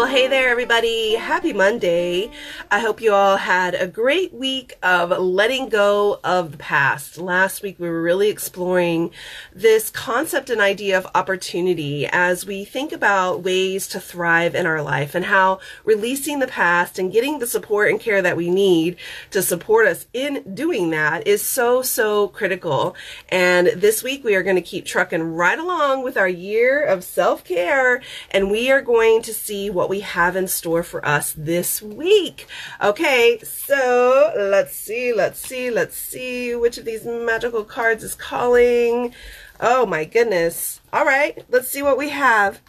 [0.00, 1.14] Well, hey there, everybody.
[1.16, 2.30] Happy Monday.
[2.70, 7.18] I hope you all had a great week of letting go of the past.
[7.18, 9.10] Last week, we were really exploring
[9.54, 14.80] this concept and idea of opportunity as we think about ways to thrive in our
[14.80, 18.96] life and how releasing the past and getting the support and care that we need
[19.32, 22.96] to support us in doing that is so, so critical.
[23.28, 27.04] And this week, we are going to keep trucking right along with our year of
[27.04, 31.34] self care, and we are going to see what we have in store for us
[31.36, 32.46] this week.
[32.80, 39.12] Okay, so let's see, let's see, let's see which of these magical cards is calling.
[39.58, 40.80] Oh my goodness.
[40.92, 42.60] All right, let's see what we have.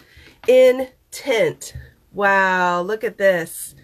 [0.47, 1.75] Intent.
[2.11, 3.75] Wow, look at this.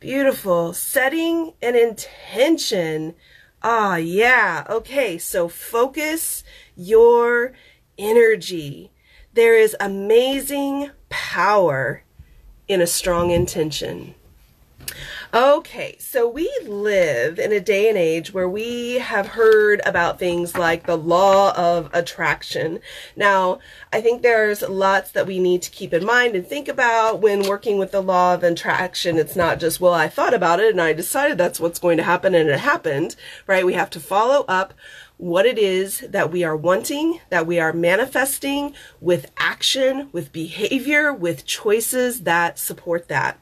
[0.00, 0.72] Beautiful.
[0.72, 3.14] Setting an intention.
[3.62, 4.66] Ah, yeah.
[4.68, 6.42] Okay, so focus
[6.74, 7.52] your
[7.96, 8.90] energy.
[9.34, 12.01] There is amazing power
[12.72, 14.14] in a strong intention.
[15.34, 20.58] Okay, so we live in a day and age where we have heard about things
[20.58, 22.80] like the law of attraction.
[23.16, 23.58] Now,
[23.90, 27.48] I think there's lots that we need to keep in mind and think about when
[27.48, 29.16] working with the law of attraction.
[29.16, 32.02] It's not just, well, I thought about it and I decided that's what's going to
[32.02, 33.16] happen and it happened,
[33.46, 33.64] right?
[33.64, 34.74] We have to follow up
[35.16, 41.10] what it is that we are wanting, that we are manifesting with action, with behavior,
[41.10, 43.40] with choices that support that.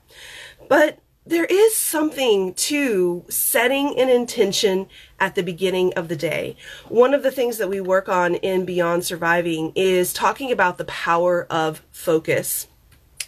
[0.69, 1.01] But
[1.31, 4.89] there is something to setting an intention
[5.21, 6.57] at the beginning of the day.
[6.89, 10.87] One of the things that we work on in Beyond Surviving is talking about the
[10.87, 12.67] power of focus.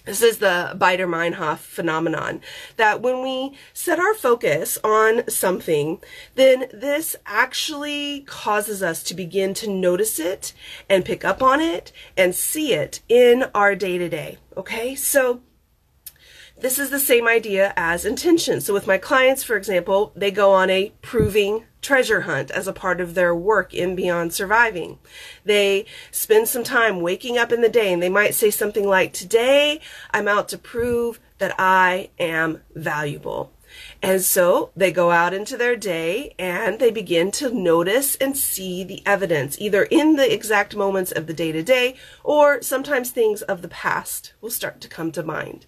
[0.04, 2.40] This is the Baader-Meinhof phenomenon
[2.76, 6.00] that when we set our focus on something,
[6.34, 10.54] then this actually causes us to begin to notice it
[10.88, 14.38] and pick up on it and see it in our day to day.
[14.56, 15.40] Okay, so
[16.62, 18.60] this is the same idea as intention.
[18.60, 22.72] So with my clients, for example, they go on a proving treasure hunt as a
[22.72, 25.00] part of their work in Beyond Surviving.
[25.44, 29.12] They spend some time waking up in the day and they might say something like,
[29.12, 29.80] today
[30.12, 33.52] I'm out to prove that I am valuable.
[34.02, 38.84] And so they go out into their day and they begin to notice and see
[38.84, 43.42] the evidence, either in the exact moments of the day to day or sometimes things
[43.42, 45.66] of the past will start to come to mind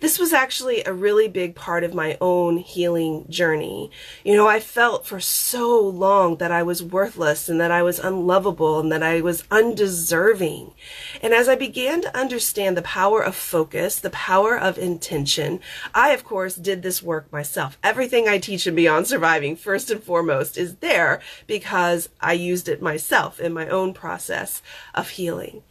[0.00, 3.90] this was actually a really big part of my own healing journey.
[4.24, 7.98] You know, I felt for so long that I was worthless and that I was
[7.98, 10.74] unlovable and that I was undeserving.
[11.22, 15.60] And as I began to understand the power of focus, the power of intention,
[15.94, 17.76] I, of course, did this work myself.
[17.84, 22.80] Everything I teach in Beyond Surviving, first and foremost, is there because I used it
[22.80, 24.62] myself in my own process
[24.94, 25.62] of healing.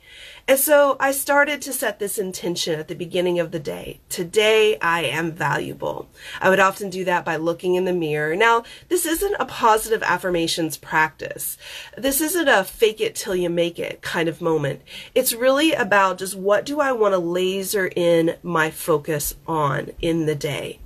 [0.47, 3.99] And so I started to set this intention at the beginning of the day.
[4.09, 6.07] Today I am valuable.
[6.39, 8.35] I would often do that by looking in the mirror.
[8.35, 11.57] Now, this isn't a positive affirmations practice.
[11.97, 14.83] This isn't a fake it till you make it kind of moment.
[15.15, 20.27] It's really about just what do I want to laser in my focus on in
[20.27, 20.77] the day.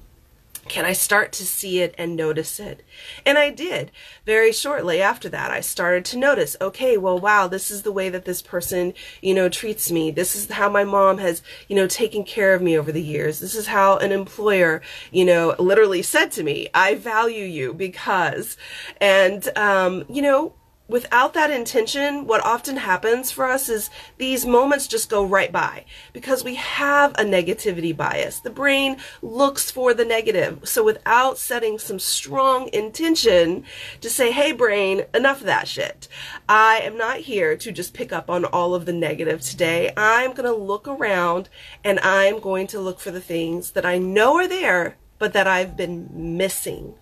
[0.69, 2.85] Can I start to see it and notice it?
[3.25, 3.91] And I did.
[4.25, 8.09] Very shortly after that, I started to notice, okay, well, wow, this is the way
[8.09, 10.11] that this person, you know, treats me.
[10.11, 13.39] This is how my mom has, you know, taken care of me over the years.
[13.39, 14.81] This is how an employer,
[15.11, 18.55] you know, literally said to me, I value you because,
[19.01, 20.53] and, um, you know,
[20.89, 25.85] without that intention, what often happens for us is these moments just go right by
[26.11, 28.39] because we have a negativity bias.
[28.39, 30.67] The brain looks for the negative.
[30.67, 33.63] So without setting some strong intention
[34.01, 36.07] to say, hey, brain, enough of that shit.
[36.49, 39.93] I am not here to just pick up on all of the negative today.
[39.95, 41.49] I'm going to look around
[41.83, 45.45] and I'm going to look for the things that I know are there, but that
[45.45, 46.95] I've been missing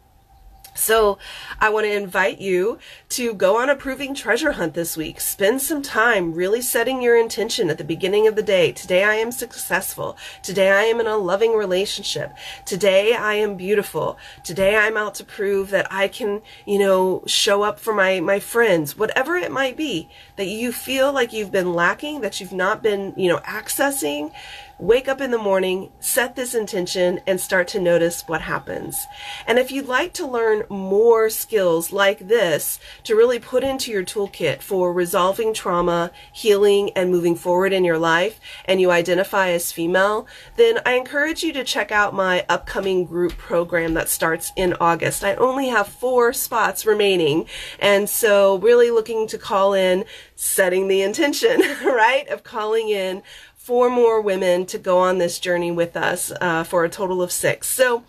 [0.77, 1.17] so
[1.59, 2.79] I want to invite you
[3.09, 5.19] to go on a proving treasure hunt this week.
[5.19, 8.71] Spend some time really setting your intention at the beginning of the day.
[8.71, 10.17] Today I am successful.
[10.43, 12.33] Today I am in a loving relationship.
[12.65, 14.17] Today I am beautiful.
[14.43, 18.39] Today I'm out to prove that I can, you know, show up for my, my
[18.39, 22.83] friends, whatever it might be that you feel like you've been lacking, that you've not
[22.83, 24.31] been, you know, accessing
[24.79, 29.07] wake up in the morning, set this intention, and start to notice what happens.
[29.47, 34.03] And if you'd like to learn more skills like this to really put into your
[34.03, 39.71] toolkit for resolving trauma, healing, and moving forward in your life, and you identify as
[39.71, 40.27] female,
[40.57, 45.23] then I encourage you to check out my upcoming group program that starts in August.
[45.23, 47.47] I only have four spots remaining,
[47.79, 53.23] and so really looking to call in, setting the intention, right, of calling in
[53.67, 57.29] four more women to go on this journey with us uh, for a total of
[57.33, 57.67] six.
[57.67, 58.01] So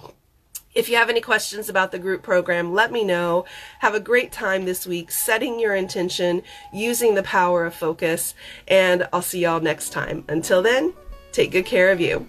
[0.73, 3.45] if you have any questions about the group program, let me know.
[3.81, 8.37] Have a great time this week setting your intention, using the power of focus,
[8.69, 10.25] and I'll see y'all next time.
[10.29, 10.95] Until then,
[11.33, 12.29] take good care of you.